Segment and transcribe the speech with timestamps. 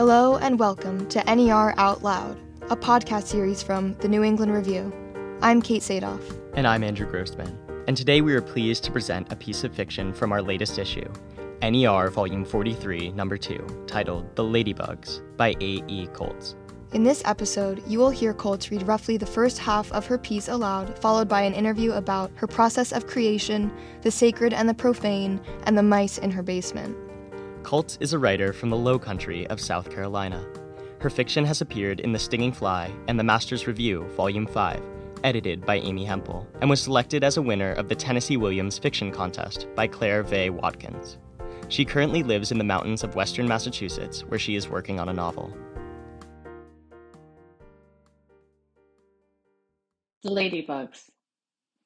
[0.00, 4.90] Hello and welcome to NER Out Loud, a podcast series from the New England Review.
[5.42, 6.22] I'm Kate Sadoff.
[6.54, 7.58] And I'm Andrew Grossman.
[7.86, 11.06] And today we are pleased to present a piece of fiction from our latest issue,
[11.60, 16.06] NER Volume 43, Number 2, titled The Ladybugs by A.E.
[16.14, 16.56] Colts.
[16.94, 20.48] In this episode, you will hear Colts read roughly the first half of her piece
[20.48, 23.70] aloud, followed by an interview about her process of creation,
[24.00, 26.96] the sacred and the profane, and the mice in her basement.
[27.70, 30.44] Colts is a writer from the low country of South Carolina.
[30.98, 34.82] Her fiction has appeared in The Stinging Fly and The Master's Review, Volume 5,
[35.22, 39.12] edited by Amy Hempel, and was selected as a winner of the Tennessee Williams Fiction
[39.12, 41.18] Contest by Claire Vaye Watkins.
[41.68, 45.12] She currently lives in the mountains of western Massachusetts, where she is working on a
[45.12, 45.56] novel.
[50.24, 51.08] The Ladybugs.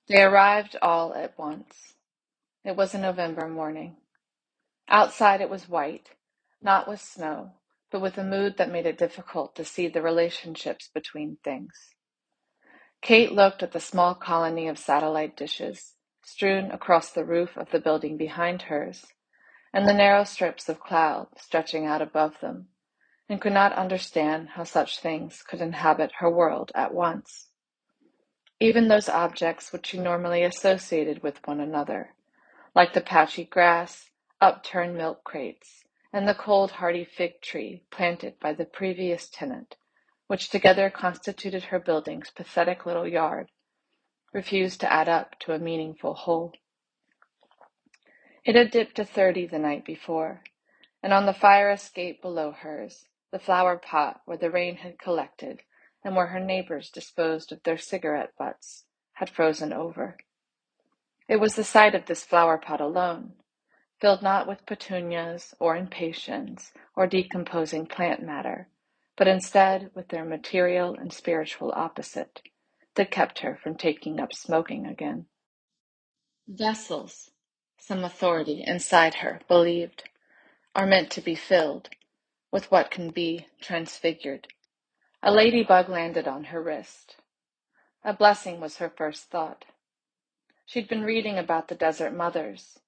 [0.08, 1.74] They arrived all at once.
[2.64, 3.96] It was a November morning.
[4.88, 6.10] Outside it was white,
[6.60, 7.52] not with snow,
[7.90, 11.94] but with a mood that made it difficult to see the relationships between things.
[13.00, 17.78] Kate looked at the small colony of satellite dishes strewn across the roof of the
[17.80, 19.06] building behind hers,
[19.72, 22.68] and the narrow strips of cloud stretching out above them,
[23.28, 27.48] and could not understand how such things could inhabit her world at once.
[28.60, 32.14] Even those objects which she normally associated with one another,
[32.74, 38.52] like the patchy grass upturned milk crates, and the cold hardy fig tree planted by
[38.52, 39.76] the previous tenant,
[40.26, 43.50] which together constituted her building's pathetic little yard,
[44.32, 46.52] refused to add up to a meaningful whole.
[48.44, 50.42] It had dipped to thirty the night before,
[51.02, 55.62] and on the fire escape below hers, the flower pot where the rain had collected
[56.04, 60.16] and where her neighbors disposed of their cigarette butts had frozen over.
[61.28, 63.34] It was the sight of this flower pot alone
[64.04, 68.68] filled not with petunias or impatiens or decomposing plant matter,
[69.16, 72.42] but instead with their material and spiritual opposite,
[72.96, 75.24] that kept her from taking up smoking again.
[76.46, 77.30] Vessels,
[77.78, 80.06] some authority inside her believed,
[80.76, 81.88] are meant to be filled
[82.52, 84.48] with what can be transfigured.
[85.22, 87.16] A ladybug landed on her wrist.
[88.04, 89.64] A blessing was her first thought.
[90.66, 92.80] She'd been reading about the desert mothers,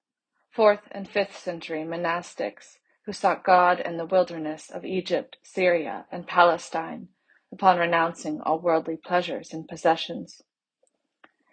[0.57, 6.27] fourth and fifth century monastics who sought God in the wilderness of Egypt, Syria, and
[6.27, 7.09] Palestine
[7.53, 10.41] upon renouncing all worldly pleasures and possessions.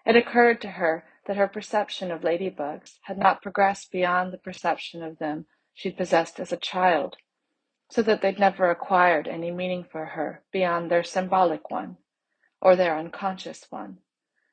[0.05, 5.03] It occurred to her that her perception of ladybugs had not progressed beyond the perception
[5.03, 7.17] of them she'd possessed as a child,
[7.89, 11.97] so that they'd never acquired any meaning for her beyond their symbolic one,
[12.61, 13.97] or their unconscious one,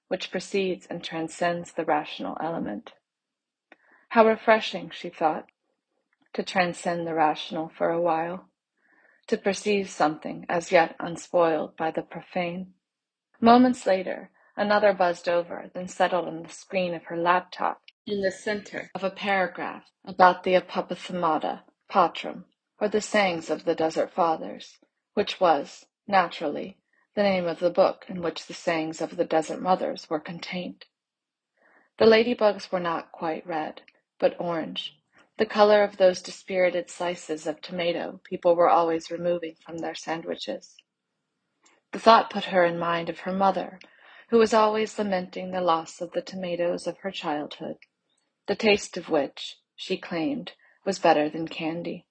[0.09, 2.93] which precedes and transcends the rational element.
[4.11, 5.47] How refreshing, she thought,
[6.33, 8.49] to transcend the rational for a while,
[9.29, 12.75] to perceive something as yet unspoiled by the profane.
[13.41, 18.33] Moments later, another buzzed over, then settled on the screen of her laptop in the
[18.33, 22.47] center of a paragraph about the Apophthegmata Patrum,
[22.81, 24.81] or the sayings of the Desert Fathers,
[25.15, 26.79] which was, naturally,
[27.15, 30.87] the name of the book in which the sayings of the Desert Mothers were contained.
[31.99, 33.83] The ladybugs were not quite red
[34.21, 34.95] but orange,
[35.39, 40.77] the color of those dispirited slices of tomato people were always removing from their sandwiches.
[41.93, 43.81] The thought put her in mind of her mother,
[44.29, 47.79] who was always lamenting the loss of the tomatoes of her childhood,
[48.47, 50.53] the taste of which, she claimed,
[50.85, 52.07] was better than candy.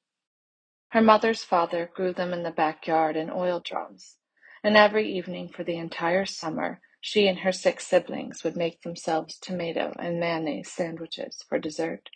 [0.89, 4.17] Her mother's father grew them in the backyard in oil drums,
[4.63, 9.37] and every evening for the entire summer she and her six siblings would make themselves
[9.39, 12.09] tomato and mayonnaise sandwiches for dessert.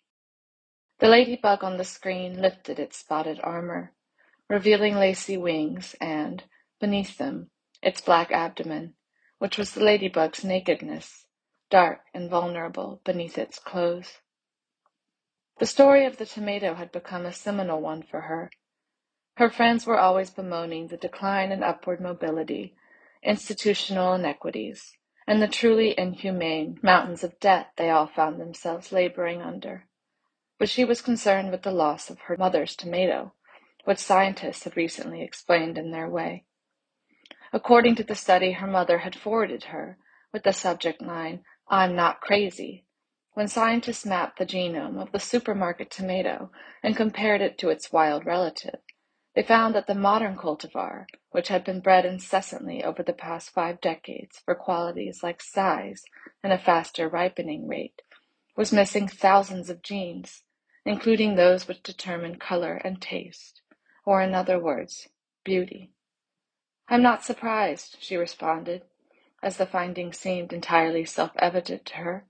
[0.99, 3.93] The ladybug on the screen lifted its spotted armor,
[4.49, 6.43] revealing lacy wings and,
[6.79, 7.49] beneath them,
[7.81, 8.95] its black abdomen,
[9.39, 11.25] which was the ladybug's nakedness,
[11.69, 14.19] dark and vulnerable beneath its clothes.
[15.59, 18.49] The story of the tomato had become a seminal one for her.
[19.37, 22.75] Her friends were always bemoaning the decline in upward mobility
[23.25, 24.93] institutional inequities,
[25.27, 29.85] and the truly inhumane mountains of debt they all found themselves laboring under.
[30.59, 33.33] But she was concerned with the loss of her mother's tomato,
[33.85, 36.45] which scientists had recently explained in their way.
[37.51, 39.97] According to the study her mother had forwarded her,
[40.31, 42.85] with the subject line, I'm not crazy,
[43.33, 46.51] when scientists mapped the genome of the supermarket tomato
[46.83, 48.79] and compared it to its wild relative,
[49.35, 53.81] they found that the modern cultivar, which had been bred incessantly over the past five
[53.81, 56.03] decades for qualities like size
[56.43, 58.03] and a faster ripening rate,
[58.55, 60.43] was missing thousands of genes,
[60.85, 63.61] including those which determine color and taste,
[64.05, 65.07] or in other words,
[65.43, 65.91] beauty.
[66.87, 68.83] I'm not surprised, she responded,
[69.41, 72.25] as the finding seemed entirely self-evident to her.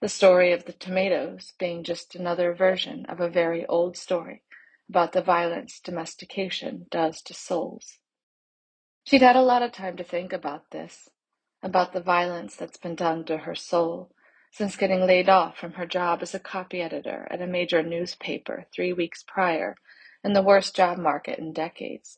[0.00, 4.42] The story of the tomatoes being just another version of a very old story
[4.88, 7.98] about the violence domestication does to souls.
[9.04, 11.08] She'd had a lot of time to think about this,
[11.62, 14.10] about the violence that's been done to her soul
[14.50, 18.66] since getting laid off from her job as a copy editor at a major newspaper
[18.74, 19.76] three weeks prior
[20.24, 22.16] in the worst job market in decades,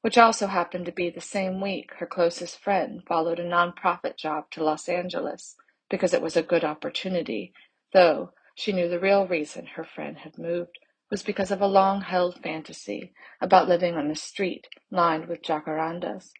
[0.00, 4.44] which also happened to be the same week her closest friend followed a nonprofit job
[4.50, 5.56] to Los Angeles
[5.90, 7.52] because it was a good opportunity,
[7.92, 10.78] though she knew the real reason her friend had moved
[11.12, 16.30] was because of a long-held fantasy about living on a street lined with jacarandas.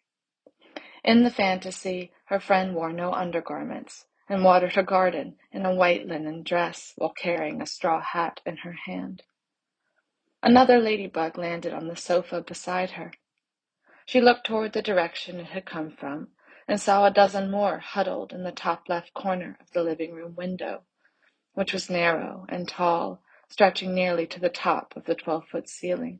[1.03, 6.07] In the fantasy, her friend wore no undergarments and watered her garden in a white
[6.07, 9.21] linen dress while carrying a straw hat in her hand.
[10.41, 13.11] Another ladybug landed on the sofa beside her.
[14.07, 16.29] She looked toward the direction it had come from
[16.67, 20.33] and saw a dozen more huddled in the top left corner of the living room
[20.35, 20.81] window,
[21.53, 23.22] which was narrow and tall
[23.53, 26.17] stretching nearly to the top of the twelve-foot ceiling.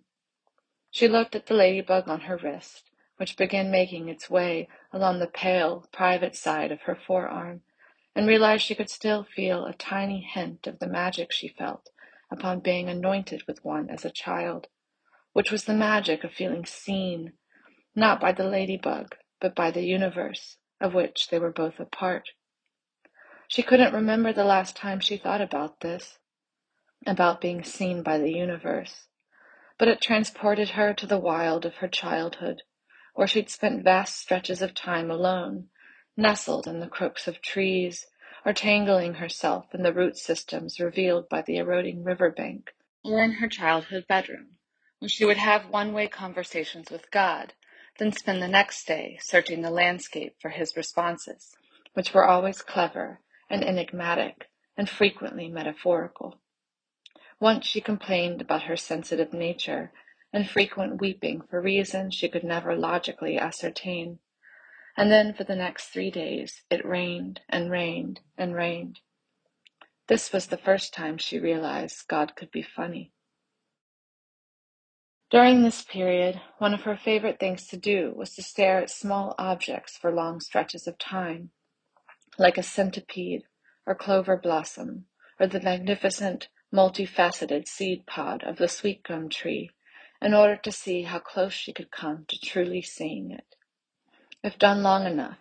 [0.91, 5.25] She looked at the ladybug on her wrist, which began making its way along the
[5.25, 7.61] pale, private side of her forearm,
[8.15, 11.89] and realized she could still feel a tiny hint of the magic she felt
[12.31, 14.67] upon being anointed with one as a child,
[15.31, 17.33] which was the magic of feeling seen,
[17.95, 22.29] not by the ladybug, but by the universe, of which they were both a part.
[23.47, 26.19] She couldn't remember the last time she thought about this,
[27.05, 29.07] about being seen by the universe,
[29.77, 32.61] but it transported her to the wild of her childhood,
[33.15, 35.67] where she'd spent vast stretches of time alone,
[36.15, 38.07] nestled in the crooks of trees,
[38.45, 42.71] or tangling herself in the root systems revealed by the eroding river bank,
[43.03, 44.47] or in her childhood bedroom,
[44.99, 47.53] where she would have one-way conversations with God,
[47.99, 51.55] then spend the next day searching the landscape for his responses,
[51.93, 53.19] which were always clever
[53.49, 56.39] and enigmatic and frequently metaphorical.
[57.43, 59.91] Once she complained about her sensitive nature
[60.31, 64.17] and frequent weeping for reasons she could never logically ascertain.
[64.95, 69.01] And then for the next three days it rained and rained and rained.
[70.07, 73.11] This was the first time she realized God could be funny.
[75.29, 79.35] During this period, one of her favorite things to do was to stare at small
[79.37, 81.49] objects for long stretches of time,
[82.39, 83.43] like a centipede
[83.85, 85.07] or clover blossom,
[85.41, 89.69] or the magnificent multifaceted seed pod of the sweet gum tree
[90.21, 93.55] in order to see how close she could come to truly seeing it.
[94.43, 95.37] If done long enough,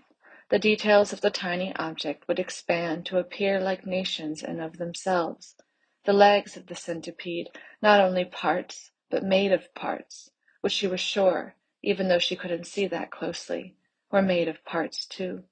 [0.50, 5.56] the details of the tiny object would expand to appear like nations and of themselves,
[6.04, 7.48] the legs of the centipede
[7.80, 10.30] not only parts, but made of parts,
[10.60, 13.76] which she was sure, even though she couldn't see that closely,
[14.10, 15.44] were made of parts too.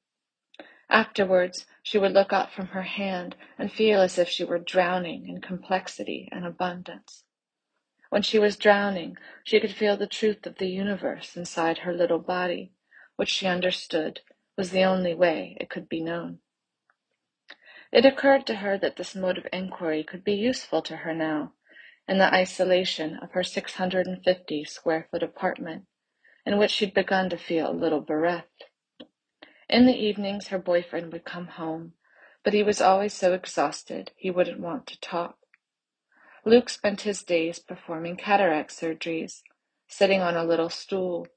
[0.91, 5.29] Afterwards, she would look up from her hand and feel as if she were drowning
[5.29, 7.23] in complexity and abundance.
[8.09, 12.19] When she was drowning, she could feel the truth of the universe inside her little
[12.19, 12.73] body,
[13.15, 14.21] which she understood
[14.57, 16.41] was the only way it could be known.
[17.93, 21.55] It occurred to her that this mode of inquiry could be useful to her now,
[22.09, 25.87] in the isolation of her 650 square foot apartment,
[26.45, 28.65] in which she'd begun to feel a little bereft.
[29.71, 31.93] In the evenings her boyfriend would come home,
[32.43, 35.39] but he was always so exhausted he wouldn't want to talk.
[36.45, 39.43] Luke spent his days performing cataract surgeries,
[39.87, 41.29] sitting on a little stool,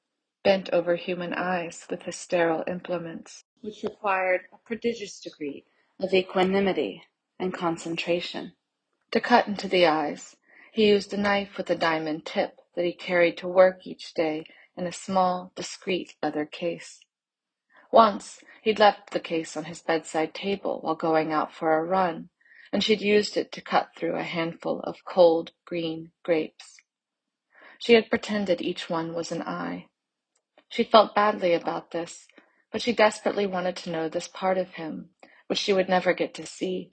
[0.44, 5.64] bent over human eyes with his sterile implements, which required a prodigious degree
[6.00, 7.04] of equanimity
[7.38, 8.54] and concentration.
[9.12, 10.38] To cut into the eyes,
[10.72, 14.46] he used a knife with a diamond tip that he carried to work each day
[14.76, 17.00] in a small, discreet leather case.
[17.94, 22.28] Once he'd left the case on his bedside table while going out for a run,
[22.72, 26.78] and she'd used it to cut through a handful of cold green grapes.
[27.78, 29.90] She had pretended each one was an eye.
[30.70, 32.26] She felt badly about this,
[32.72, 35.12] but she desperately wanted to know this part of him,
[35.46, 36.90] which she would never get to see.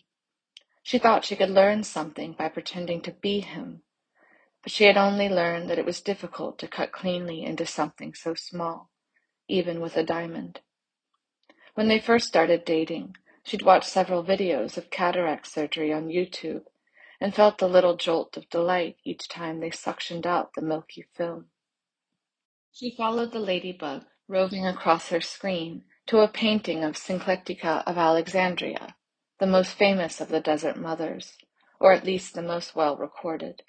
[0.83, 3.85] She thought she could learn something by pretending to be him,
[4.62, 8.35] but she had only learned that it was difficult to cut cleanly into something so
[8.35, 8.90] small,
[9.49, 10.61] even with a diamond.
[11.75, 16.65] When they first started dating, she'd watched several videos of cataract surgery on YouTube
[17.21, 21.47] and felt a little jolt of delight each time they suctioned out the milky film.
[22.73, 28.97] She followed the ladybug, roving across her screen, to a painting of Syncletica of Alexandria,
[29.39, 31.39] the most famous of the Desert Mothers,
[31.79, 33.62] or at least the most well recorded.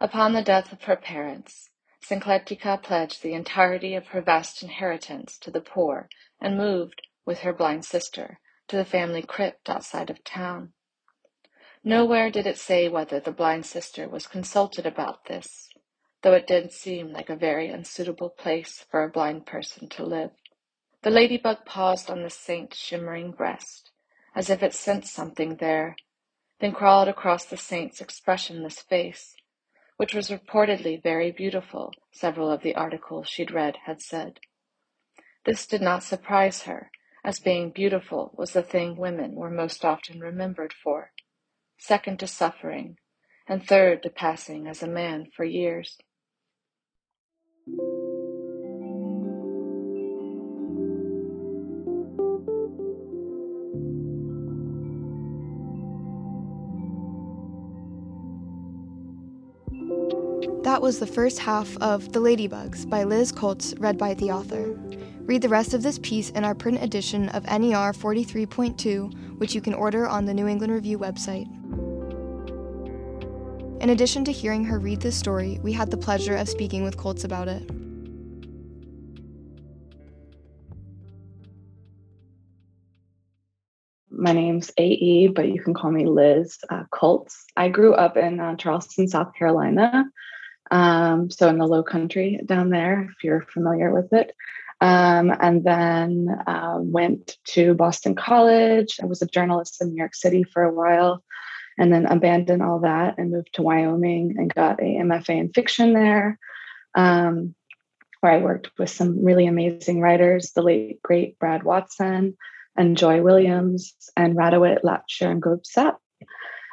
[0.00, 1.70] Upon the death of her parents,
[2.02, 6.08] Syncletica pledged the entirety of her vast inheritance to the poor
[6.40, 10.72] and moved, with her blind sister, to the family crypt outside of town.
[11.84, 15.68] Nowhere did it say whether the blind sister was consulted about this,
[16.22, 20.30] though it did seem like a very unsuitable place for a blind person to live.
[21.02, 23.90] The ladybug paused on the saint's shimmering breast,
[24.34, 25.96] as if it sensed something there,
[26.60, 29.34] then crawled across the saint's expressionless face
[30.00, 34.40] which was reportedly very beautiful, several of the articles she'd read had said.
[35.44, 36.90] This did not surprise her,
[37.24, 41.12] as being beautiful was the thing women were most often remembered for,
[41.78, 42.96] second to suffering,
[43.46, 45.98] and third to passing as a man for years.
[60.62, 64.78] That was the first half of The Ladybugs by Liz Colts, read by the author.
[65.26, 69.60] Read the rest of this piece in our print edition of NER 43.2, which you
[69.60, 71.48] can order on the New England Review website.
[73.80, 76.96] In addition to hearing her read this story, we had the pleasure of speaking with
[76.96, 77.62] Colts about it.
[84.10, 87.46] My name's AE, but you can call me Liz uh, Colts.
[87.56, 90.04] I grew up in uh, Charleston, South Carolina.
[90.70, 94.32] Um, so in the low country down there, if you're familiar with it.
[94.80, 98.98] Um, and then uh, went to Boston College.
[99.02, 101.22] I was a journalist in New York City for a while,
[101.78, 105.92] and then abandoned all that and moved to Wyoming and got a MFA in fiction
[105.92, 106.38] there,
[106.94, 107.54] um,
[108.20, 112.36] where I worked with some really amazing writers, the late great Brad Watson
[112.76, 115.96] and Joy Williams and Rattawut Lapcharoensap.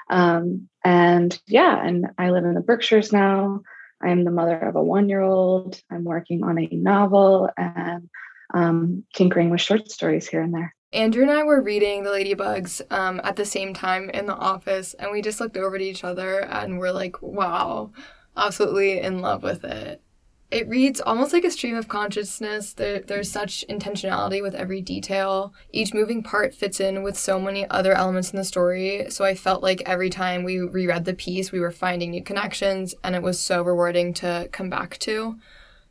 [0.10, 3.62] Um, and yeah, and I live in the Berkshires now.
[4.02, 5.82] I am the mother of a one year old.
[5.90, 8.10] I'm working on a novel and
[8.54, 10.74] um, tinkering with short stories here and there.
[10.94, 14.94] Andrew and I were reading The Ladybugs um, at the same time in the office,
[14.94, 17.92] and we just looked over at each other and we're like, wow,
[18.38, 20.02] absolutely in love with it
[20.50, 22.74] it reads almost like a stream of consciousness.
[22.74, 25.54] There, there's such intentionality with every detail.
[25.74, 29.08] Each moving part fits in with so many other elements in the story.
[29.10, 32.96] So I felt like every time we reread the piece, we were finding new connections,
[33.04, 35.38] and it was so rewarding to come back to.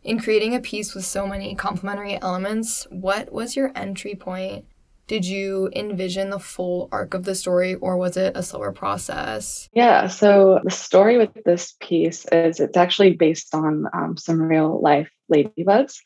[0.03, 4.65] In creating a piece with so many complementary elements, what was your entry point
[5.07, 9.69] did you envision the full arc of the story or was it a slower process?
[9.73, 14.81] Yeah, so the story with this piece is it's actually based on um, some real
[14.81, 15.99] life ladybugs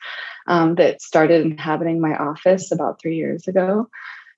[0.46, 3.88] um, that started inhabiting my office about three years ago.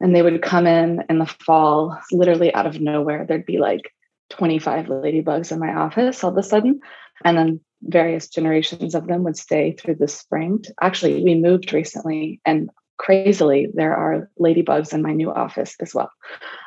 [0.00, 3.24] And they would come in in the fall, literally out of nowhere.
[3.24, 3.92] There'd be like
[4.30, 6.80] 25 ladybugs in my office all of a sudden.
[7.24, 10.64] And then various generations of them would stay through the spring.
[10.80, 12.70] Actually, we moved recently, and
[13.02, 16.10] crazily, there are ladybugs in my new office as well.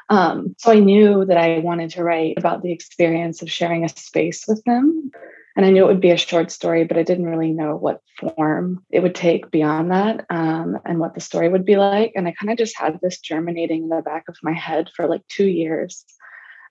[0.10, 3.90] Um, so I knew that I wanted to write about the experience of sharing a
[3.90, 5.12] space with them.
[5.56, 8.02] And I knew it would be a short story, but I didn't really know what
[8.20, 12.12] form it would take beyond that um, and what the story would be like.
[12.16, 15.08] And I kind of just had this germinating in the back of my head for
[15.08, 16.04] like two years.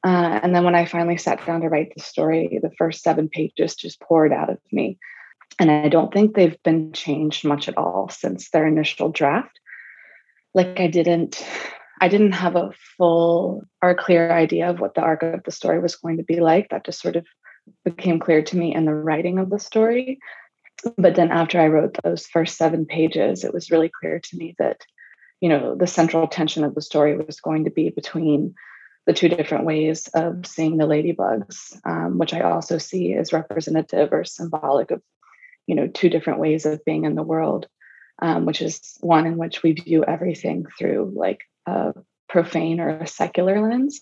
[0.07, 3.31] Uh, and then when I finally sat down to write the story, the first seven
[3.31, 4.99] pages just poured out of me.
[5.59, 9.61] And I don't think they've been changed much at all since their initial draft.
[10.53, 11.45] Like I didn't
[12.01, 15.79] I didn't have a full or clear idea of what the arc of the story
[15.79, 16.71] was going to be like.
[16.71, 17.27] That just sort of
[17.85, 20.19] became clear to me in the writing of the story.
[20.99, 24.55] But then after I wrote those first seven pages, it was really clear to me
[24.59, 24.81] that,
[25.41, 28.55] you know, the central tension of the story was going to be between
[29.07, 34.13] the two different ways of seeing the ladybugs, um, which I also see as representative
[34.13, 35.01] or symbolic of
[35.67, 37.67] you know two different ways of being in the world
[38.21, 41.93] um, which is one in which we view everything through like a
[42.29, 44.01] profane or a secular lens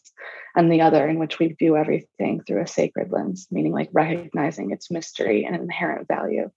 [0.54, 4.71] and the other in which we view everything through a sacred lens meaning like recognizing
[4.71, 6.50] its mystery and inherent value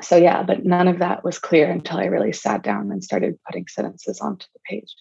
[0.00, 3.38] so yeah but none of that was clear until i really sat down and started
[3.46, 4.94] putting sentences onto the page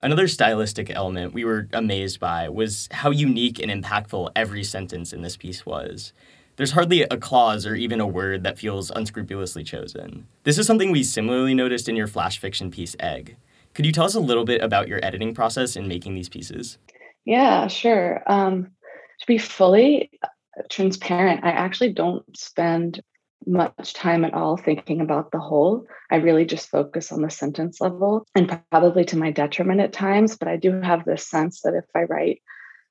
[0.00, 5.22] Another stylistic element we were amazed by was how unique and impactful every sentence in
[5.22, 6.12] this piece was.
[6.58, 10.26] There's hardly a clause or even a word that feels unscrupulously chosen.
[10.42, 13.36] This is something we similarly noticed in your flash fiction piece, Egg.
[13.74, 16.76] Could you tell us a little bit about your editing process in making these pieces?
[17.24, 18.24] Yeah, sure.
[18.26, 18.72] Um,
[19.20, 20.10] to be fully
[20.68, 23.04] transparent, I actually don't spend
[23.46, 25.86] much time at all thinking about the whole.
[26.10, 30.36] I really just focus on the sentence level and probably to my detriment at times,
[30.36, 32.42] but I do have this sense that if I write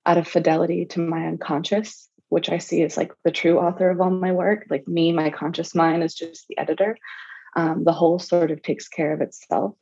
[0.06, 4.02] out of fidelity to my unconscious, which I see as like the true author of
[4.02, 4.66] all my work.
[4.70, 6.98] Like me, my conscious mind is just the editor.
[7.56, 9.76] Um, the whole sort of takes care of itself.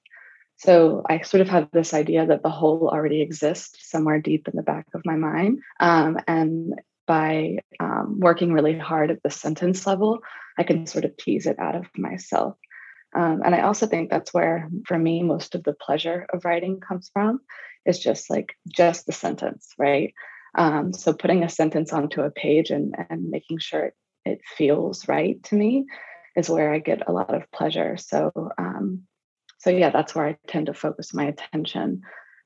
[0.57, 4.55] So I sort of have this idea that the whole already exists somewhere deep in
[4.55, 5.59] the back of my mind.
[5.79, 6.73] Um, and
[7.07, 10.19] by um, working really hard at the sentence level,
[10.57, 12.55] I can sort of tease it out of myself.
[13.13, 16.79] Um, and I also think that's where, for me, most of the pleasure of writing
[16.79, 17.41] comes from
[17.85, 20.13] is just like just the sentence, right?
[20.57, 23.93] Um, so putting a sentence onto a page and, and making sure
[24.25, 25.85] it, feels right to me
[26.35, 27.95] is where I get a lot of pleasure.
[27.97, 29.03] So, um,
[29.59, 32.01] so yeah, that's where I tend to focus my attention.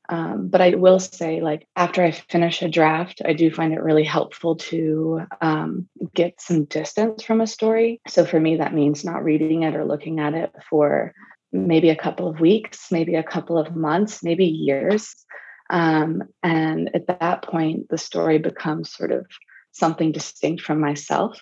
[0.10, 3.84] Um, but I will say, like, after I finish a draft, I do find it
[3.84, 8.01] really helpful to um, get some distance from a story.
[8.08, 11.13] So for me, that means not reading it or looking at it for
[11.51, 15.16] maybe a couple of weeks, maybe a couple of months, maybe years.
[15.70, 19.26] Um, and at that point, the story becomes sort of
[19.72, 21.40] something distinct from myself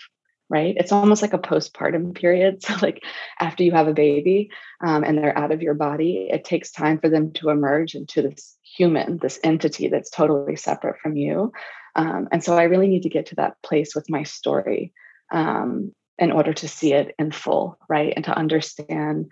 [0.49, 0.75] right?
[0.77, 2.63] It's almost like a postpartum period.
[2.67, 3.03] So, like
[3.39, 4.49] after you have a baby
[4.85, 8.21] um, and they're out of your body, it takes time for them to emerge into
[8.21, 11.51] this human, this entity that's totally separate from you.
[11.95, 14.93] Um, and so, I really need to get to that place with my story
[15.31, 18.13] um, in order to see it in full, right?
[18.15, 19.29] And to understand.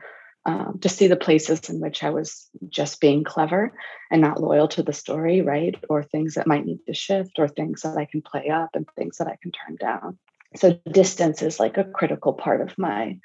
[0.48, 3.74] Um, to see the places in which I was just being clever
[4.12, 5.74] and not loyal to the story, right?
[5.90, 8.86] Or things that might need to shift, or things that I can play up and
[8.96, 10.20] things that I can turn down.
[10.56, 13.18] So distance is like a critical part of my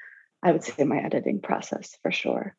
[0.43, 2.55] i would say my editing process for sure.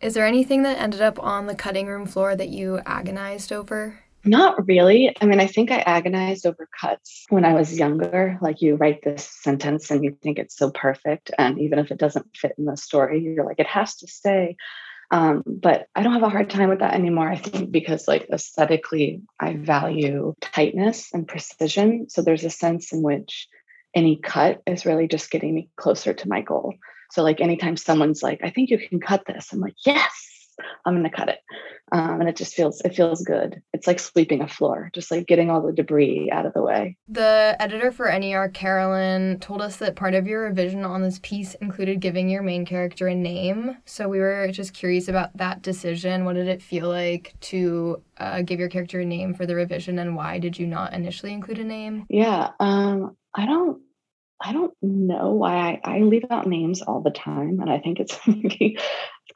[0.00, 4.00] Is there anything that ended up on the cutting room floor that you agonized over
[4.24, 5.14] not really.
[5.20, 8.38] I mean, I think I agonized over cuts when I was younger.
[8.40, 11.30] Like, you write this sentence and you think it's so perfect.
[11.38, 14.56] And even if it doesn't fit in the story, you're like, it has to stay.
[15.10, 17.28] Um, but I don't have a hard time with that anymore.
[17.28, 22.08] I think because, like, aesthetically, I value tightness and precision.
[22.08, 23.48] So there's a sense in which
[23.94, 26.74] any cut is really just getting me closer to my goal.
[27.10, 30.31] So like anytime someone's like, I think you can cut this, I'm like, yes,
[30.84, 31.38] I'm gonna cut it.
[31.92, 33.60] Um, and it just feels it feels good.
[33.72, 36.96] It's like sweeping a floor, just like getting all the debris out of the way.
[37.08, 41.54] The editor for NER, Carolyn, told us that part of your revision on this piece
[41.56, 43.76] included giving your main character a name.
[43.84, 46.24] So we were just curious about that decision.
[46.24, 49.98] What did it feel like to uh, give your character a name for the revision,
[49.98, 52.06] and why did you not initially include a name?
[52.08, 53.82] Yeah, um, I don't
[54.44, 57.60] I don't know why I, I leave out names all the time.
[57.60, 58.18] And I think it's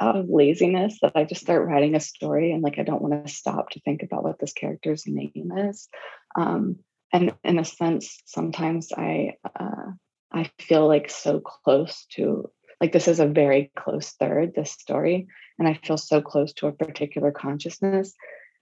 [0.00, 3.26] out of laziness that I just start writing a story and like I don't want
[3.26, 5.88] to stop to think about what this character's name is.
[6.37, 6.76] Um,
[7.12, 9.92] and in a sense, sometimes I uh,
[10.32, 15.26] I feel like so close to like this is a very close third, this story,
[15.59, 18.12] and I feel so close to a particular consciousness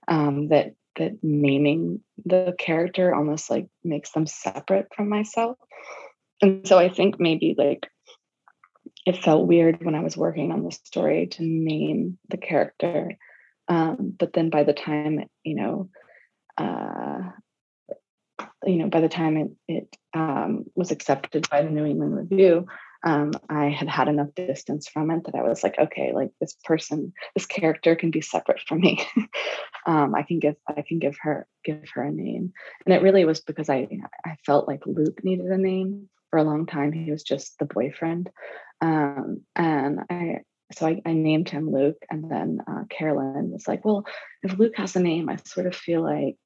[0.09, 5.59] um, that that naming the character almost like makes them separate from myself
[6.45, 7.89] and so I think maybe like
[9.07, 13.17] it felt weird when I was working on the story to name the character.
[13.69, 15.91] Um, but then by the time, you know,
[16.57, 17.31] uh,
[18.65, 22.67] you know, by the time it, it um, was accepted by the New England Review,
[23.05, 26.57] um, I had had enough distance from it that I was like, okay, like this
[26.65, 29.07] person, this character can be separate from me.
[29.87, 32.55] um, I can give, I can give her, give her a name.
[32.87, 33.89] And it really was because I,
[34.25, 37.65] I felt like Luke needed a name for a long time he was just the
[37.65, 38.29] boyfriend
[38.81, 40.39] um, and i
[40.73, 44.05] so I, I, named him luke and then uh, carolyn was like well
[44.43, 46.37] if luke has a name i sort of feel like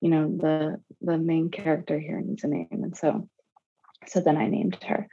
[0.00, 2.68] you know the the main character here needs a name.
[2.70, 3.28] And so
[4.06, 5.06] so then i named her.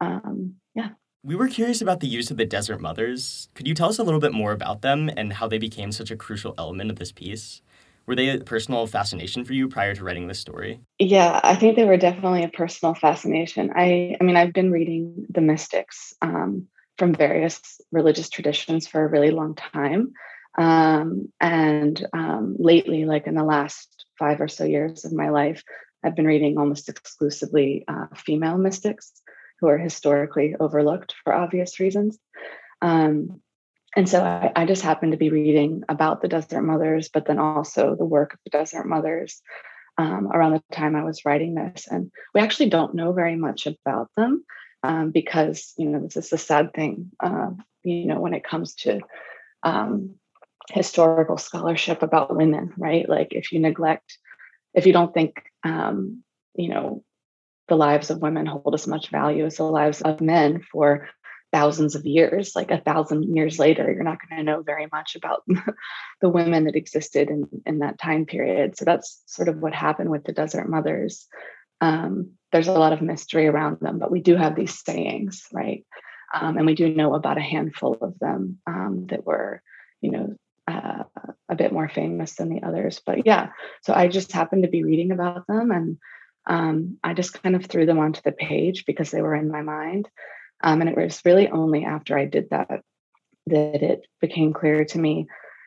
[0.00, 0.90] Um, yeah.
[1.22, 3.50] We were curious about the use of the desert mothers.
[3.54, 6.10] Could you tell us a little bit more about them and how they became such
[6.10, 7.60] a crucial element of this piece
[8.06, 10.80] were they a personal fascination for you prior to writing this story?
[10.98, 13.70] Yeah, I think they were definitely a personal fascination.
[13.74, 16.66] I, I mean, I've been reading the mystics um,
[16.98, 20.12] from various religious traditions for a really long time.
[20.58, 25.62] Um, and um, lately, like in the last five or so years of my life,
[26.02, 29.12] I've been reading almost exclusively uh, female mystics
[29.60, 32.18] who are historically overlooked for obvious reasons.
[32.82, 33.40] Um,
[33.96, 37.38] and so I, I, just happened to be reading about the Desert Mothers, but then
[37.38, 39.42] also the work of the Desert Mothers
[39.98, 41.88] um, around the time I was writing this.
[41.90, 44.44] And we actually don't know very much about them
[44.82, 47.50] um, because, you know, this is the sad thing, uh,
[47.82, 49.00] you know, when it comes to
[49.62, 50.14] um,
[50.70, 53.08] historical scholarship about women, right?
[53.08, 54.18] Like if you neglect,
[54.72, 56.22] if you don't think, um,
[56.54, 57.02] you know,
[57.68, 61.08] the lives of women hold as much value as the lives of men for
[61.52, 65.16] thousands of years like a thousand years later you're not going to know very much
[65.16, 65.42] about
[66.20, 70.10] the women that existed in, in that time period so that's sort of what happened
[70.10, 71.26] with the desert mothers
[71.80, 75.84] um, there's a lot of mystery around them, but we do have these sayings, right?
[76.34, 79.62] Um, and we do know about a handful of them um, that were,
[80.00, 80.36] you know,
[80.68, 81.04] uh,
[81.48, 83.00] a bit more famous than the others.
[83.04, 83.50] But yeah,
[83.82, 85.98] so I just happened to be reading about them and
[86.46, 89.62] um, I just kind of threw them onto the page because they were in my
[89.62, 90.08] mind.
[90.62, 92.82] Um, and it was really only after I did that
[93.46, 95.26] that it became clear to me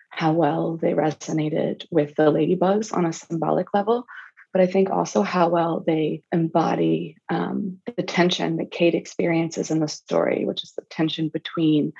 [0.10, 4.06] how well they resonated with the ladybugs on a symbolic level,
[4.54, 9.80] but I think also how well they embody um, the tension that Kate experiences in
[9.80, 11.94] the story, which is the tension between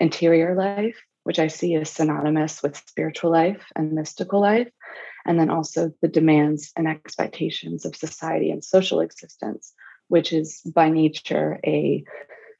[0.00, 4.70] interior life, which I see as synonymous with spiritual life and mystical life,
[5.26, 9.74] and then also the demands and expectations of society and social existence,
[10.08, 12.02] which is by nature a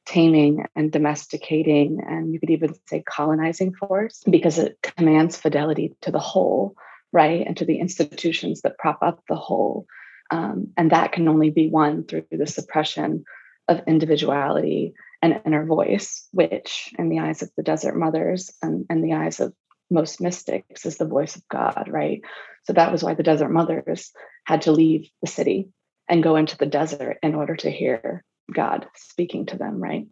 [0.05, 6.11] taming and domesticating, and you could even say colonizing force, because it commands fidelity to
[6.11, 6.75] the whole,
[7.11, 7.45] right?
[7.45, 9.85] And to the institutions that prop up the whole.
[10.31, 13.23] Um, and that can only be won through the suppression
[13.67, 19.03] of individuality and inner voice, which, in the eyes of the desert mothers and, and
[19.03, 19.53] the eyes of
[19.91, 22.21] most mystics, is the voice of God, right?
[22.63, 24.11] So that was why the desert mothers
[24.45, 25.69] had to leave the city
[26.07, 30.07] and go into the desert in order to hear God speaking to them, right?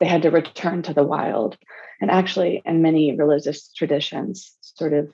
[0.00, 1.56] They had to return to the wild.
[2.00, 5.08] And actually, in many religious traditions, sort of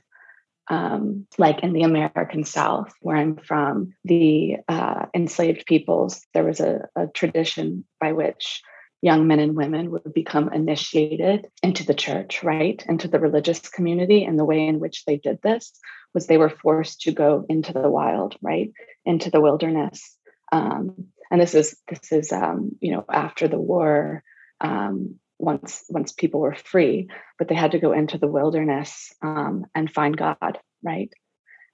[0.70, 6.60] um, like in the American South, where I'm from, the uh, enslaved peoples, there was
[6.60, 8.62] a, a tradition by which
[9.00, 12.84] young men and women would become initiated into the church, right?
[12.88, 14.24] Into the religious community.
[14.24, 15.72] And the way in which they did this
[16.14, 18.72] was they were forced to go into the wild, right?
[19.04, 20.16] Into the wilderness.
[20.50, 24.22] Um, and this is this is um, you know after the war
[24.60, 29.66] um, once once people were free but they had to go into the wilderness um,
[29.74, 31.12] and find god right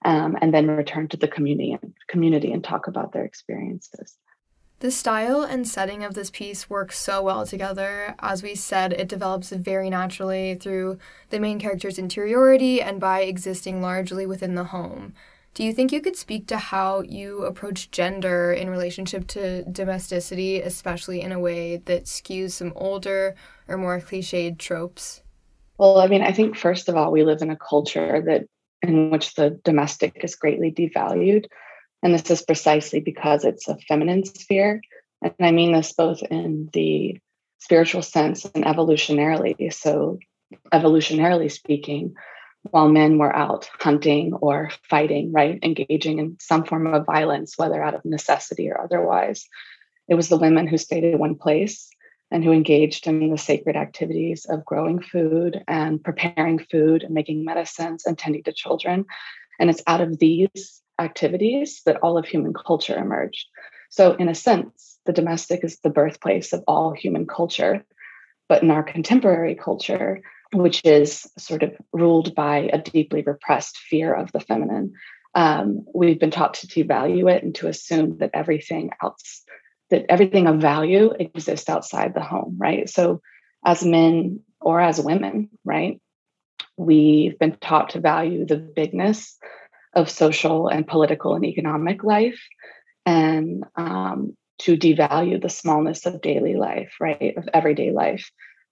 [0.04, 4.16] um, and then return to the community and community and talk about their experiences
[4.80, 8.14] the style and setting of this piece work so well together.
[8.18, 10.98] As we said, it develops very naturally through
[11.30, 15.14] the main character's interiority and by existing largely within the home.
[15.54, 20.60] Do you think you could speak to how you approach gender in relationship to domesticity,
[20.60, 23.36] especially in a way that skews some older
[23.68, 25.22] or more cliched tropes?
[25.78, 28.46] Well, I mean, I think first of all, we live in a culture that
[28.82, 31.46] in which the domestic is greatly devalued.
[32.02, 34.80] And this is precisely because it's a feminine sphere.
[35.22, 37.18] And I mean this both in the
[37.58, 39.72] spiritual sense and evolutionarily.
[39.72, 40.18] So,
[40.72, 42.14] evolutionarily speaking,
[42.70, 45.58] while men were out hunting or fighting, right?
[45.62, 49.46] Engaging in some form of violence, whether out of necessity or otherwise.
[50.08, 51.90] It was the women who stayed in one place
[52.30, 57.44] and who engaged in the sacred activities of growing food and preparing food and making
[57.44, 59.04] medicines and tending to children.
[59.60, 63.46] And it's out of these activities that all of human culture emerged.
[63.90, 67.84] So, in a sense, the domestic is the birthplace of all human culture.
[68.48, 70.22] But in our contemporary culture,
[70.54, 74.92] which is sort of ruled by a deeply repressed fear of the feminine.
[75.34, 79.42] Um, we've been taught to devalue it and to assume that everything else,
[79.90, 82.88] that everything of value exists outside the home, right?
[82.88, 83.20] So,
[83.64, 86.00] as men or as women, right,
[86.76, 89.36] we've been taught to value the bigness
[89.92, 92.40] of social and political and economic life
[93.06, 98.30] and um, to devalue the smallness of daily life, right, of everyday life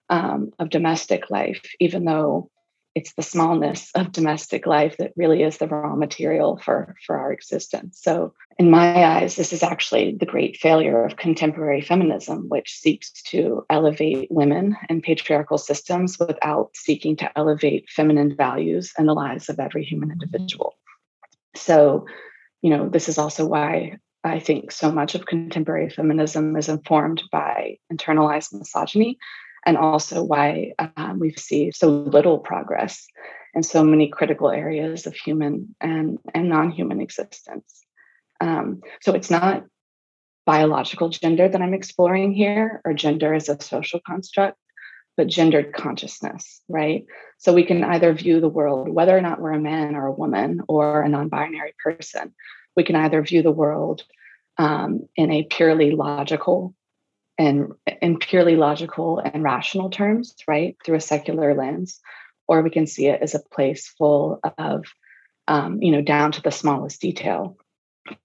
[0.09, 2.49] um, of domestic life, even though
[2.95, 7.31] it's the smallness of domestic life that really is the raw material for, for our
[7.33, 7.99] existence.
[8.01, 13.11] So, in my eyes, this is actually the great failure of contemporary feminism, which seeks
[13.23, 19.49] to elevate women in patriarchal systems without seeking to elevate feminine values and the lives
[19.49, 20.75] of every human individual.
[21.55, 22.05] So,
[22.61, 27.23] you know, this is also why I think so much of contemporary feminism is informed
[27.31, 29.17] by internalized misogyny
[29.65, 33.07] and also why um, we've seen so little progress
[33.53, 37.85] in so many critical areas of human and, and non-human existence.
[38.41, 39.63] Um, so it's not
[40.45, 44.57] biological gender that I'm exploring here, or gender as a social construct,
[45.15, 47.05] but gendered consciousness, right?
[47.37, 50.11] So we can either view the world, whether or not we're a man or a
[50.11, 52.33] woman or a non binary person,
[52.75, 54.03] we can either view the world
[54.57, 56.73] um, in a purely logical
[57.37, 57.73] and
[58.03, 62.01] in purely logical and rational terms, right, through a secular lens,
[62.49, 64.83] or we can see it as a place full of,
[65.47, 67.55] um, you know, down to the smallest detail,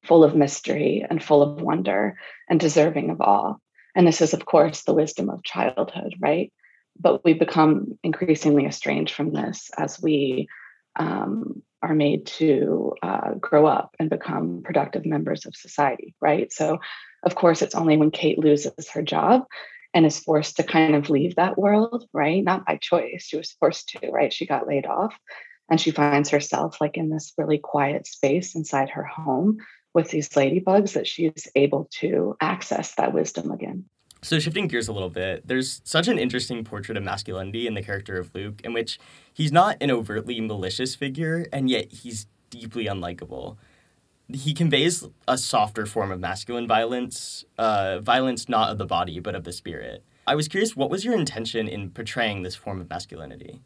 [0.03, 2.19] full of mystery and full of wonder
[2.51, 3.55] and deserving of awe.
[3.95, 6.53] And this is, of course, the wisdom of childhood, right?
[6.99, 10.49] But we become increasingly estranged from this as we
[10.97, 16.53] um, are made to uh, grow up and become productive members of society, right?
[16.53, 16.79] So,
[17.23, 19.45] of course, it's only when Kate loses her job
[19.95, 22.43] and is forced to kind of leave that world, right?
[22.43, 23.27] Not by choice.
[23.27, 24.33] She was forced to, right?
[24.33, 25.17] She got laid off
[25.71, 29.59] and she finds herself like in this really quiet space inside her home
[29.95, 33.87] with these ladybugs that she is able to access that wisdom again.
[34.21, 37.83] So, shifting gears a little bit, there's such an interesting portrait of masculinity in the
[37.83, 38.99] character of Luke, in which
[39.33, 43.57] he's not an overtly malicious figure, and yet he's deeply unlikable.
[44.33, 49.35] He conveys a softer form of masculine violence, uh, violence not of the body, but
[49.35, 50.05] of the spirit.
[50.27, 53.63] I was curious, what was your intention in portraying this form of masculinity?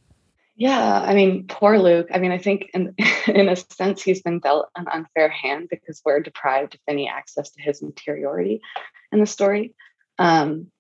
[0.55, 2.09] Yeah, I mean, poor Luke.
[2.13, 2.95] I mean, I think in
[3.27, 7.51] in a sense he's been dealt an unfair hand because we're deprived of any access
[7.51, 8.61] to his interiority
[9.11, 9.75] in the story.
[10.19, 10.71] Um,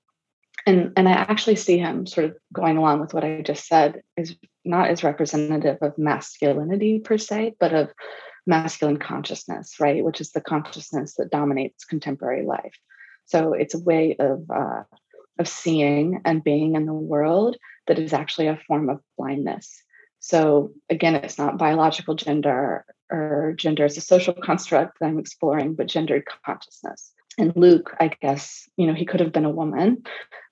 [0.67, 4.03] and and I actually see him sort of going along with what I just said
[4.17, 7.93] is not as representative of masculinity per se, but of
[8.47, 10.05] masculine consciousness, right?
[10.05, 12.77] Which is the consciousness that dominates contemporary life.
[13.25, 14.83] So it's a way of uh,
[15.39, 19.83] of seeing and being in the world that is actually a form of blindness.
[20.21, 25.75] So again, it's not biological gender or gender is a social construct that I'm exploring,
[25.75, 30.05] but gendered consciousness and Luke, I guess, you know, he could have been a woman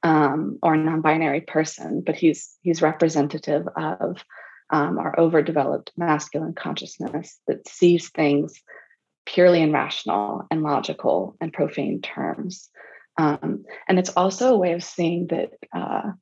[0.02, 4.24] um, or a non-binary person, but he's he's representative of
[4.70, 8.60] um, our overdeveloped masculine consciousness that sees things
[9.26, 12.68] purely in rational and logical and profane terms.
[13.18, 16.12] Um, and it's also a way of seeing that uh,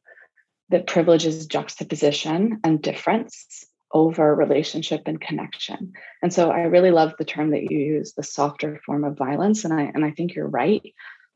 [0.71, 5.93] that privilege is juxtaposition and difference over relationship and connection.
[6.23, 9.65] And so I really love the term that you use, the softer form of violence.
[9.65, 10.83] And I and I think you're right.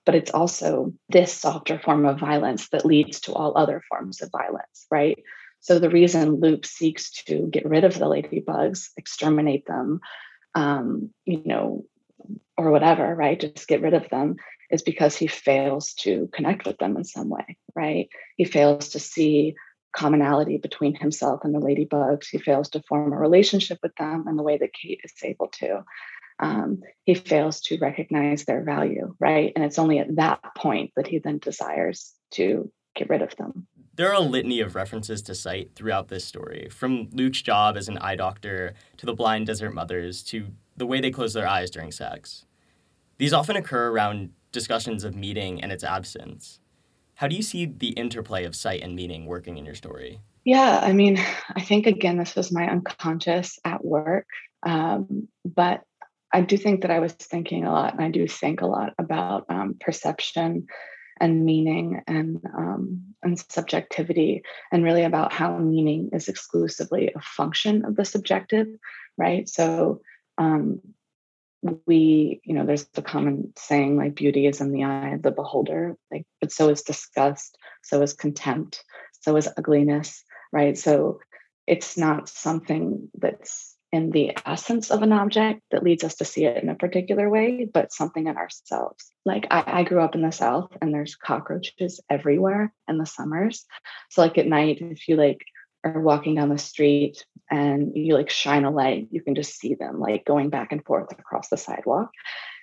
[0.05, 4.31] But it's also this softer form of violence that leads to all other forms of
[4.33, 5.19] violence, right?
[5.61, 10.01] So the reason Luke seeks to get rid of the ladybugs, exterminate them,
[10.57, 11.85] um, you know,
[12.59, 13.38] or whatever, right?
[13.38, 14.37] Just get rid of them
[14.73, 18.09] is because he fails to connect with them in some way, right?
[18.37, 19.55] He fails to see
[19.93, 22.27] commonality between himself and the ladybugs.
[22.31, 25.49] He fails to form a relationship with them in the way that Kate is able
[25.49, 25.85] to.
[26.39, 29.53] Um, he fails to recognize their value, right?
[29.55, 33.67] And it's only at that point that he then desires to get rid of them.
[33.95, 37.89] There are a litany of references to sight throughout this story, from Luke's job as
[37.89, 41.71] an eye doctor to the blind desert mothers to the way they close their eyes
[41.71, 42.47] during sex.
[43.19, 46.59] These often occur around discussions of meeting and its absence.
[47.23, 50.19] How do you see the interplay of sight and meaning working in your story?
[50.43, 51.21] Yeah, I mean,
[51.55, 54.27] I think again, this was my unconscious at work.
[54.67, 55.83] Um, but
[56.33, 58.95] I do think that I was thinking a lot, and I do think a lot
[58.99, 60.67] about um, perception
[61.21, 67.85] and meaning and um, and subjectivity, and really about how meaning is exclusively a function
[67.85, 68.67] of the subjective,
[69.17, 69.49] right?
[69.49, 70.01] So
[70.39, 70.81] um,
[71.87, 75.31] we you know there's the common saying like beauty is in the eye of the
[75.31, 78.83] beholder like but so is disgust so is contempt
[79.20, 80.77] so is ugliness right?
[80.77, 81.20] So
[81.66, 86.46] it's not something that's in the essence of an object that leads us to see
[86.46, 89.11] it in a particular way but something in ourselves.
[89.25, 93.66] Like I, I grew up in the south and there's cockroaches everywhere in the summers.
[94.11, 95.44] So like at night if you like
[95.85, 99.75] are walking down the street and you like shine a light, you can just see
[99.75, 102.11] them like going back and forth across the sidewalk.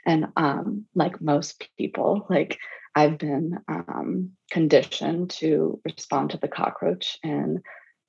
[0.05, 2.57] And um, like most people, like
[2.95, 7.59] I've been um, conditioned to respond to the cockroach and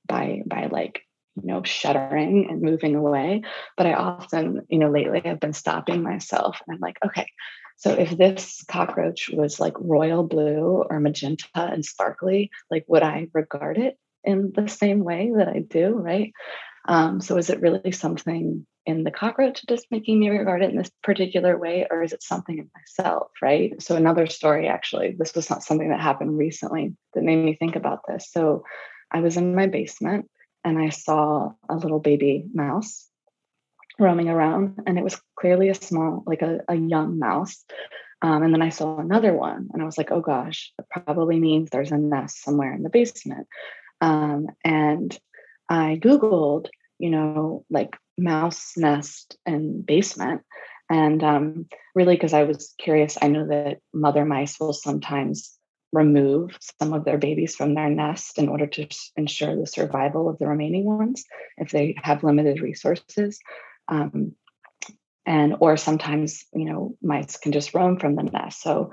[0.07, 1.03] by by like
[1.37, 3.43] you know shuddering and moving away.
[3.77, 7.27] But I often, you know, lately I've been stopping myself and I'm like, okay,
[7.77, 13.29] so if this cockroach was like royal blue or magenta and sparkly, like would I
[13.35, 16.33] regard it in the same way that I do, right?
[16.87, 20.77] Um, so is it really something in the cockroach just making me regard it in
[20.77, 23.81] this particular way, or is it something in myself, right?
[23.83, 27.77] So another story, actually, this was not something that happened recently that made me think
[27.77, 28.31] about this.
[28.31, 28.65] So
[29.11, 30.31] I was in my basement
[30.65, 33.07] and I saw a little baby mouse
[33.99, 37.65] roaming around, and it was clearly a small, like a, a young mouse.
[38.23, 41.39] Um, and then I saw another one, and I was like, oh gosh, it probably
[41.39, 43.47] means there's a nest somewhere in the basement.
[44.01, 45.19] Um, and
[45.71, 50.43] I Googled, you know, like mouse nest and basement.
[50.91, 55.57] And um, really, because I was curious, I know that mother mice will sometimes
[55.93, 60.39] remove some of their babies from their nest in order to ensure the survival of
[60.39, 61.25] the remaining ones
[61.59, 63.39] if they have limited resources.
[63.89, 64.35] Um,
[65.27, 68.63] and or sometimes, you know, mice can just roam from the nest.
[68.63, 68.91] So,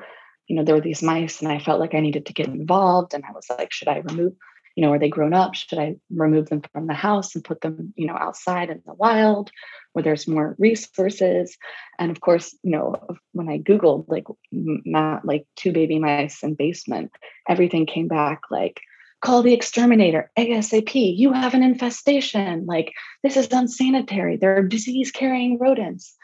[0.48, 3.14] you know, there were these mice, and I felt like I needed to get involved.
[3.14, 4.34] And I was like, should I remove?
[4.78, 5.56] You know, are they grown up?
[5.56, 8.94] Should I remove them from the house and put them, you know, outside in the
[8.94, 9.50] wild
[9.94, 11.58] where there's more resources?
[11.98, 12.96] And of course, you know,
[13.32, 17.12] when I Googled like not like two baby mice in basement,
[17.50, 18.80] everything came back like,
[19.20, 21.18] call the exterminator ASAP.
[21.18, 22.68] You have an infestation.
[22.68, 24.38] Like, this is unsanitary.
[24.38, 26.16] There are disease carrying rodents.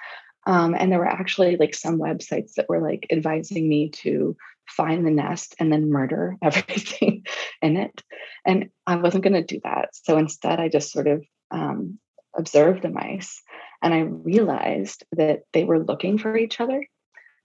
[0.46, 5.06] Um, and there were actually like some websites that were like advising me to find
[5.06, 7.26] the nest and then murder everything
[7.62, 8.02] in it.
[8.45, 9.89] And I wasn't going to do that.
[9.93, 11.99] So instead, I just sort of um,
[12.36, 13.41] observed the mice
[13.82, 16.86] and I realized that they were looking for each other.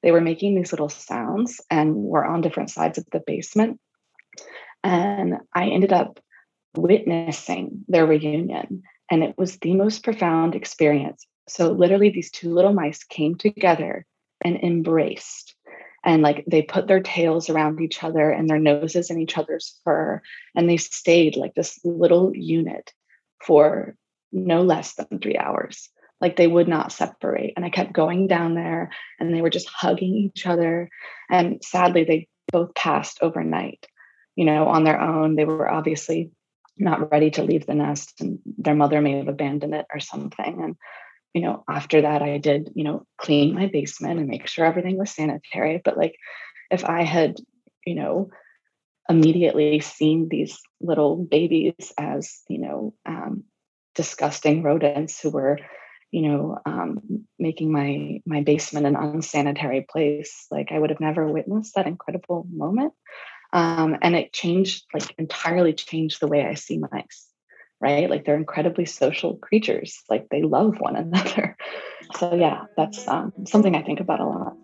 [0.03, 3.81] They were making these little sounds and were on different sides of the basement.
[4.85, 6.21] And I ended up
[6.77, 8.85] witnessing their reunion.
[9.11, 11.27] And it was the most profound experience.
[11.49, 14.05] So, literally, these two little mice came together
[14.45, 15.57] and embraced
[16.09, 19.79] and like they put their tails around each other and their noses in each other's
[19.85, 20.23] fur
[20.55, 22.95] and they stayed like this little unit
[23.45, 23.95] for
[24.33, 25.91] no less than three hours.
[26.19, 28.91] Like they would not separate and i kept going down there
[29.21, 30.89] and they were just hugging each other
[31.31, 33.87] and sadly they both passed overnight
[34.35, 35.37] you know on their own.
[35.37, 36.31] They were obviously
[36.79, 40.63] not ready to leave the nest and their mother may have abandoned it or something
[40.63, 40.77] and
[41.35, 44.99] you know, after that, I did, you know, clean my basement and make sure everything
[44.99, 45.81] was sanitary.
[45.85, 46.15] But like,
[46.71, 47.37] if I had,
[47.87, 48.31] you know,
[49.09, 53.45] immediately seen these little babies as, you know, um,
[53.95, 55.59] disgusting rodents who were,
[56.11, 61.27] you know, um, making my my basement an unsanitary place, like I would have never
[61.27, 62.95] witnessed that incredible moment.
[63.53, 67.28] Um, and it changed, like, entirely changed the way I see mice
[67.81, 68.11] right?
[68.11, 70.03] Like they're incredibly social creatures.
[70.09, 71.57] Like they love one another.
[72.17, 74.57] So yeah, that's um, something I think about a lot.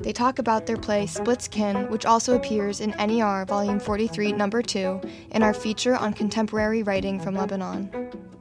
[0.00, 5.00] They talk about their play Splitskin, which also appears in NER Volume 43, Number 2,
[5.32, 7.90] in our feature on contemporary writing from Lebanon.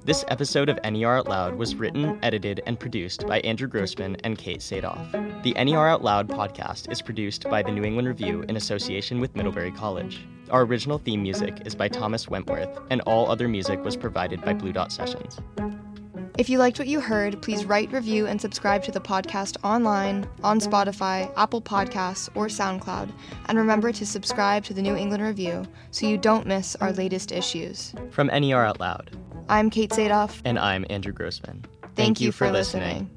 [0.06, 4.38] This episode of NER Out Loud was written, edited, and produced by Andrew Grossman and
[4.38, 5.12] Kate Sadoff.
[5.44, 9.36] The NER Out Loud podcast is produced by the New England Review in association with
[9.36, 10.26] Middlebury College.
[10.50, 14.54] Our original theme music is by Thomas Wentworth, and all other music was provided by
[14.54, 15.40] Blue Dot Sessions.
[16.38, 20.30] If you liked what you heard, please write, review, and subscribe to the podcast online,
[20.44, 23.12] on Spotify, Apple Podcasts, or SoundCloud.
[23.48, 27.32] And remember to subscribe to the New England Review so you don't miss our latest
[27.32, 27.96] issues.
[28.12, 29.18] From NER Out Loud,
[29.50, 30.40] I'm Kate Sadoff.
[30.46, 31.66] And I'm Andrew Grossman.
[31.82, 32.84] Thank, Thank you, you, for, for listening.
[32.84, 33.17] listening.